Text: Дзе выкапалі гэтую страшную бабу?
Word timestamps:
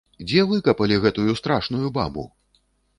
Дзе 0.29 0.45
выкапалі 0.51 0.97
гэтую 1.05 1.37
страшную 1.43 1.87
бабу? 2.03 2.29